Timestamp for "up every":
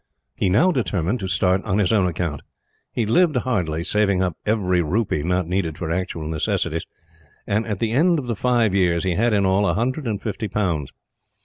4.23-4.81